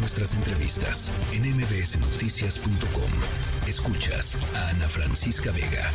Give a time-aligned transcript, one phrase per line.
[0.00, 3.10] nuestras entrevistas en mbsnoticias.com.
[3.68, 5.90] Escuchas a Ana Francisca Vega.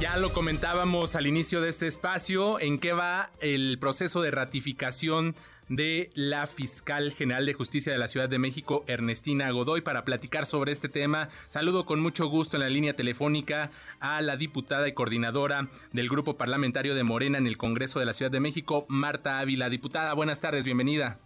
[0.00, 5.36] Ya lo comentábamos al inicio de este espacio, en qué va el proceso de ratificación
[5.68, 10.44] de la fiscal general de justicia de la Ciudad de México, Ernestina Godoy, para platicar
[10.44, 11.28] sobre este tema.
[11.46, 13.70] Saludo con mucho gusto en la línea telefónica
[14.00, 18.12] a la diputada y coordinadora del grupo parlamentario de Morena en el Congreso de la
[18.12, 19.70] Ciudad de México, Marta Ávila.
[19.70, 21.20] Diputada, buenas tardes, bienvenida.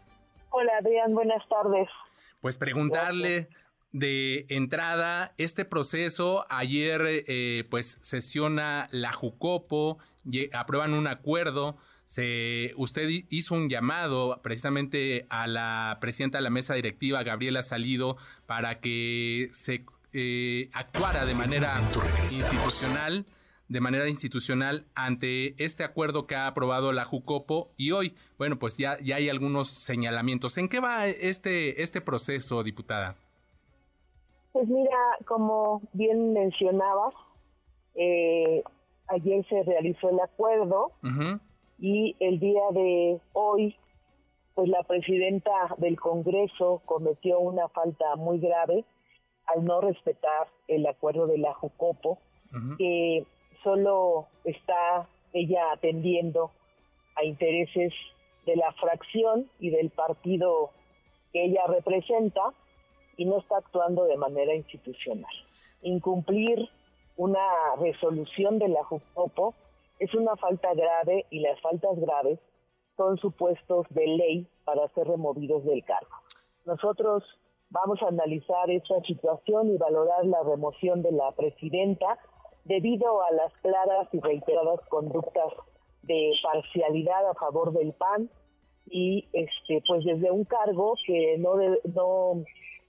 [0.59, 1.87] Hola Adrián, buenas tardes.
[2.41, 3.51] Pues preguntarle
[3.93, 6.47] de entrada este proceso.
[6.49, 9.99] Ayer eh, pues sesiona la Jucopo,
[10.55, 11.77] aprueban un acuerdo.
[12.07, 18.17] Se, usted hizo un llamado precisamente a la presidenta de la mesa directiva, Gabriela Salido,
[18.47, 21.83] para que se eh, actuara de manera
[22.31, 23.27] institucional
[23.69, 28.77] de manera institucional ante este acuerdo que ha aprobado la Jucopo y hoy, bueno, pues
[28.77, 30.57] ya, ya hay algunos señalamientos.
[30.59, 33.17] ¿En qué va este, este proceso, diputada?
[34.53, 37.15] Pues mira, como bien mencionabas,
[37.95, 38.63] eh,
[39.09, 40.93] ayer se realizó el acuerdo
[41.79, 43.77] y el día de hoy,
[44.55, 48.85] pues la presidenta del Congreso cometió una falta muy grave
[49.47, 52.19] al no respetar el acuerdo de la Jucopo,
[52.79, 53.27] que
[53.67, 56.53] solo está ella atendiendo
[57.17, 57.93] a intereses
[58.47, 60.71] de la fracción y del partido
[61.33, 62.53] que ella representa
[63.17, 65.35] y no está actuando de manera institucional.
[65.83, 66.69] Incumplir
[67.17, 69.55] una resolución de la JUCOPO
[69.99, 72.39] es una falta grave y las faltas graves
[72.97, 76.15] son supuestos de ley para ser removidos del cargo.
[76.67, 77.25] Nosotros
[77.71, 82.17] vamos a analizar esta situación y valorar la remoción de la presidenta
[82.67, 85.53] debido a las claras y reiteradas conductas
[86.03, 88.29] de parcialidad a favor del PAN
[88.89, 91.57] y este pues desde un cargo que no
[91.95, 92.45] no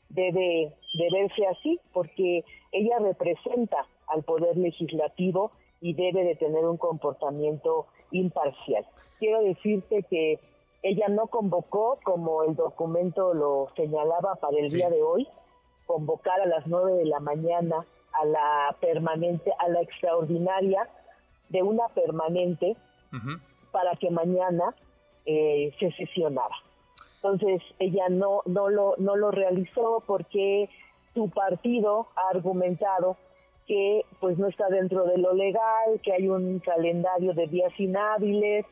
[0.10, 6.78] debe de verse así porque ella representa al poder legislativo y debe de tener un
[6.78, 8.86] comportamiento imparcial.
[9.20, 10.40] Quiero decirte que
[10.82, 15.28] ella no convocó, como el documento lo señalaba para el día de hoy,
[15.86, 17.86] convocar a las nueve de la mañana
[18.22, 20.88] a la permanente, a la extraordinaria
[21.50, 22.76] de una permanente
[23.72, 24.76] para que mañana
[25.26, 26.56] eh, se sesionara.
[27.16, 30.70] Entonces ella no, no, lo, no lo realizó porque
[31.14, 33.18] su partido ha argumentado
[33.68, 38.66] que pues no está dentro de lo legal, que hay un calendario de días inhábiles,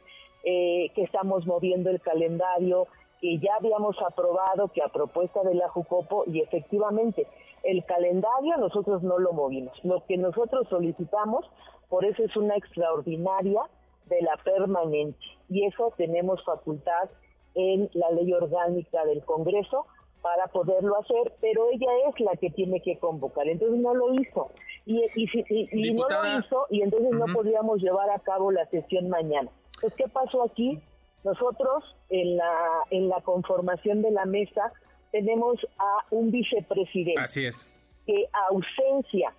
[0.44, 2.88] eh, que estamos moviendo el calendario
[3.22, 7.28] que ya habíamos aprobado, que a propuesta de la Jucopo, y efectivamente
[7.64, 9.78] el calendario nosotros no lo movimos.
[9.84, 11.46] Lo que nosotros solicitamos,
[11.90, 13.62] por eso es una extraordinaria
[14.08, 15.18] de la permanente,
[15.50, 17.10] y eso tenemos facultad
[17.56, 19.86] en la ley orgánica del Congreso
[20.22, 24.50] para poderlo hacer, pero ella es la que tiene que convocar, entonces no lo hizo.
[24.88, 29.50] Y, y, no lo hizo y entonces no podíamos llevar a cabo la sesión mañana.
[29.76, 30.82] Entonces, ¿qué pasó aquí?
[31.26, 34.72] Nosotros en la, en la conformación de la mesa
[35.12, 37.20] tenemos a un vicepresidente.
[37.20, 37.68] Así es.
[38.06, 39.34] Que ausencia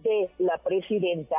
[0.00, 1.36] de la presidenta,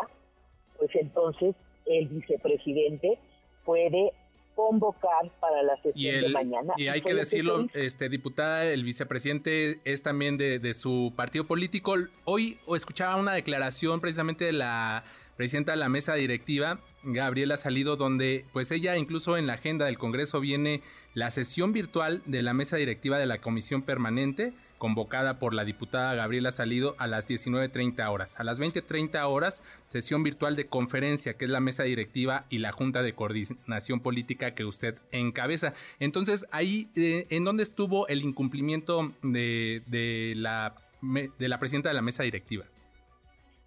[0.78, 1.56] pues entonces
[1.88, 3.18] el vicepresidente
[3.66, 4.14] puede
[4.56, 6.74] convocar para la sesión de mañana.
[6.78, 11.96] Y hay que decirlo, este diputada, el vicepresidente es también de, de su partido político.
[12.26, 15.04] Hoy escuchaba una declaración precisamente de la
[15.36, 19.98] presidenta de la mesa directiva, Gabriela Salido, donde pues ella incluso en la agenda del
[19.98, 20.82] Congreso viene
[21.14, 24.54] la sesión virtual de la mesa directiva de la Comisión Permanente,
[24.84, 28.38] convocada por la diputada Gabriela Salido a las 19.30 horas.
[28.38, 32.74] A las 20.30 horas, sesión virtual de conferencia, que es la mesa directiva y la
[32.74, 35.72] Junta de Coordinación Política que usted encabeza.
[36.02, 41.96] Entonces, ahí, eh, ¿en dónde estuvo el incumplimiento de, de, la, de la presidenta de
[41.96, 42.66] la mesa directiva?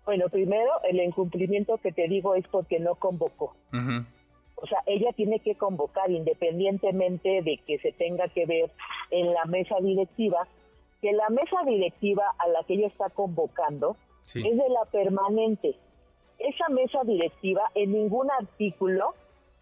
[0.04, 3.56] Bueno, primero, el incumplimiento que te digo es porque no convocó.
[4.56, 8.70] O sea, ella tiene que convocar independientemente de que se tenga que ver
[9.10, 10.46] en la mesa directiva,
[11.00, 15.76] que la mesa directiva a la que ella está convocando es de la permanente.
[16.38, 19.14] Esa mesa directiva en ningún artículo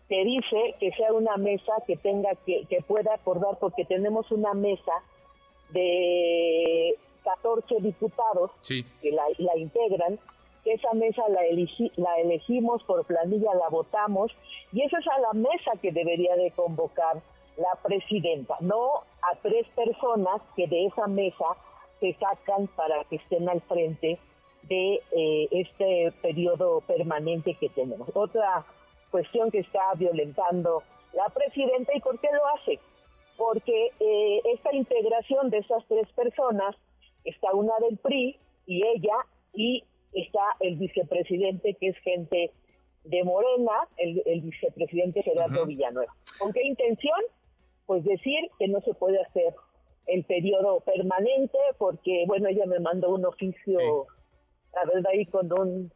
[0.09, 4.55] te dice que sea una mesa que tenga que, que pueda acordar porque tenemos una
[4.55, 4.93] mesa
[5.71, 10.19] de 14 diputados que la, la integran
[10.65, 11.41] esa mesa la,
[11.97, 14.33] la elegimos por planilla, la votamos,
[14.73, 17.23] y esa es a la mesa que debería de convocar
[17.56, 21.45] la presidenta, no a tres personas que de esa mesa
[22.01, 24.19] se sacan para que estén al frente
[24.62, 28.09] de eh, este periodo permanente que tenemos.
[28.15, 28.65] Otra
[29.11, 32.81] cuestión que está violentando la presidenta, ¿y por qué lo hace?
[33.37, 36.77] porque eh, esta integración de esas tres personas,
[37.25, 38.37] está una del PRI
[38.67, 39.17] y ella,
[39.53, 42.53] y está el vicepresidente que es gente
[43.05, 46.15] de Morena, el, vicepresidente Gerardo Villanueva.
[46.39, 47.21] ¿Con qué intención?
[47.87, 49.55] Pues decir que no se puede hacer
[50.07, 54.07] el periodo permanente, porque, bueno, ella me mandó un oficio,
[54.75, 55.91] la verdad, ahí con un,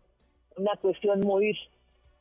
[0.57, 1.57] una cuestión muy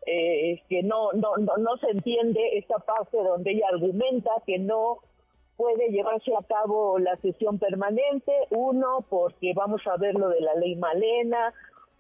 [0.05, 4.99] eh, que no, no, no, no se entiende esta parte donde ella argumenta que no
[5.57, 10.53] puede llevarse a cabo la sesión permanente, uno porque vamos a ver lo de la
[10.55, 11.53] ley Malena,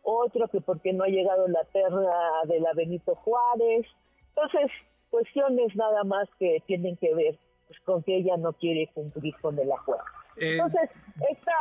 [0.03, 3.85] otro que porque no ha llegado la terra de la Benito Juárez.
[4.29, 4.71] Entonces,
[5.09, 7.37] cuestiones nada más que tienen que ver
[7.67, 10.03] pues, con que ella no quiere cumplir con el acuerdo.
[10.37, 10.89] Eh, Entonces,
[11.29, 11.51] esta,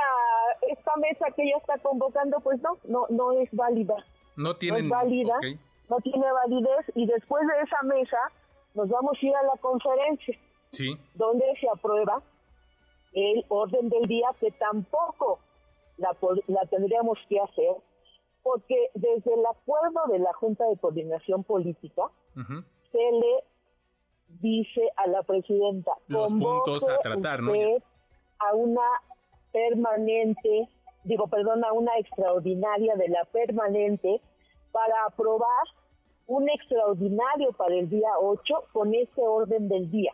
[0.69, 3.97] esta mesa que ella está convocando, pues no, no, no es válida.
[4.37, 5.35] No tiene válida,
[5.89, 8.19] no tiene validez y después de esa mesa
[8.75, 10.39] nos vamos a ir a la conferencia,
[10.71, 10.99] sí.
[11.15, 12.23] donde se aprueba
[13.15, 15.39] el orden del día que tampoco
[15.97, 16.15] la,
[16.49, 17.77] la tendríamos que hacer
[18.47, 22.05] porque desde el acuerdo de la Junta de Coordinación Política
[22.93, 23.43] se le
[24.41, 27.53] dice a la presidenta los puntos a tratar, ¿no?
[27.53, 28.83] A una
[29.53, 30.69] permanente,
[31.05, 34.21] digo, perdón, a una extraordinaria de la permanente
[34.73, 35.67] para aprobar
[36.27, 40.13] un extraordinario para el día 8 con ese orden del día.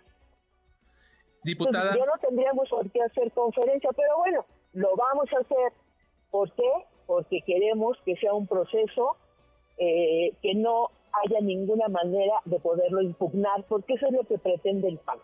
[1.43, 1.97] Diputada.
[1.97, 5.73] ya no tendríamos por qué hacer conferencia, pero bueno, lo vamos a hacer.
[6.31, 6.71] ¿Por qué?
[7.07, 9.17] porque queremos que sea un proceso
[9.79, 14.89] eh, que no haya ninguna manera de poderlo impugnar, porque eso es lo que pretende
[14.89, 15.19] el PAN.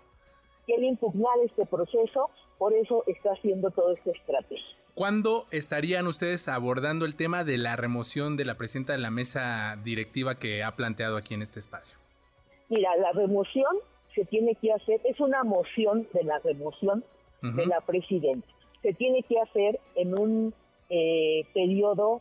[0.67, 4.76] Quiere impugnar este proceso, por eso está haciendo toda esta estrategia.
[4.94, 9.79] ¿Cuándo estarían ustedes abordando el tema de la remoción de la presidenta de la mesa
[9.85, 11.96] directiva que ha planteado aquí en este espacio?
[12.69, 13.76] Mira, la remoción
[14.14, 17.05] se tiene que hacer, es una moción de la remoción
[17.40, 18.49] de la presidenta.
[18.82, 20.52] Se tiene que hacer en un
[20.90, 22.20] eh, periodo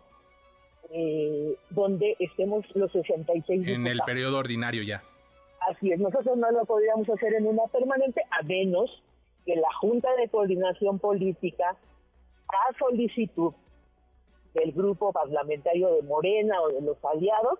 [0.91, 5.03] eh, donde estemos los 66 En el periodo ordinario ya.
[5.69, 9.03] Así es, nosotros no lo podríamos hacer en una permanente a menos
[9.45, 11.75] que la Junta de Coordinación Política,
[12.49, 13.53] a solicitud
[14.53, 17.59] del grupo parlamentario de Morena o de los aliados,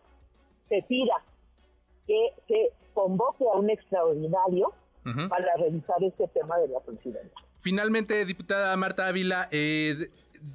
[0.69, 1.15] se pida
[2.06, 4.73] que se convoque a un extraordinario
[5.30, 7.31] para revisar este tema de la presidencia.
[7.59, 10.09] Finalmente, diputada Marta Ávila, eh,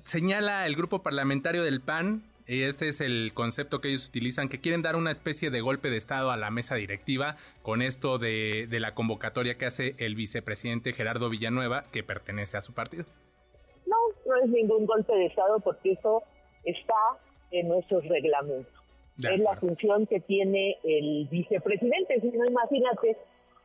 [0.05, 4.61] señala el grupo parlamentario del PAN, y este es el concepto que ellos utilizan, que
[4.61, 8.67] quieren dar una especie de golpe de Estado a la mesa directiva con esto de,
[8.71, 13.05] la convocatoria que hace el vicepresidente Gerardo Villanueva, que pertenece a su partido.
[13.87, 13.97] No,
[14.27, 16.23] no es ningún golpe de Estado porque eso
[16.65, 16.95] está
[17.51, 18.73] en nuestros reglamentos.
[19.19, 22.21] es la función que tiene el vicepresidente.
[22.21, 23.17] Si no, imagínate,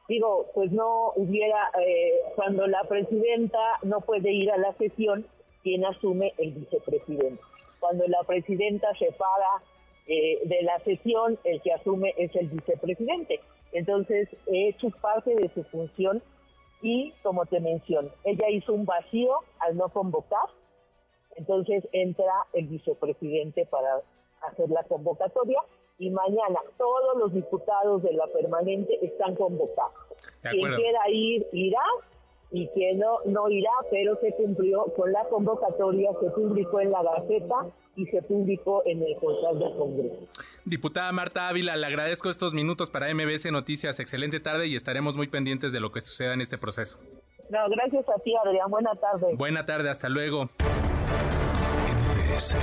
[0.08, 5.26] digo, pues no hubiera, eh, cuando la presidenta no puede ir a la sesión,
[5.64, 7.42] quien asume el vicepresidente.
[7.80, 9.64] Cuando la presidenta se para
[10.08, 13.42] eh, de la sesión, el que asume es el vicepresidente.
[13.74, 16.24] Entonces, es parte de su función
[16.82, 20.48] y, como te menciono, ella hizo un vacío al no convocar,
[21.36, 24.02] entonces entra el vicepresidente para
[24.42, 25.60] hacer la convocatoria
[26.00, 29.94] y mañana todos los diputados de la permanente están convocados.
[30.42, 31.82] Quien quiera ir, irá
[32.52, 37.04] y que no, no irá, pero se cumplió con la convocatoria, se publicó en la
[37.04, 40.28] Gaceta y se publicó en el portal del Congreso.
[40.66, 44.00] Diputada Marta Ávila, le agradezco estos minutos para MBS Noticias.
[44.00, 46.98] Excelente tarde y estaremos muy pendientes de lo que suceda en este proceso.
[47.50, 48.70] No, gracias a ti, Adrián.
[48.70, 49.36] Buena tarde.
[49.36, 50.50] Buena tarde, hasta luego.
[51.96, 52.56] MBS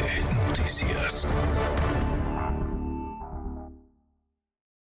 [0.48, 1.26] Noticias.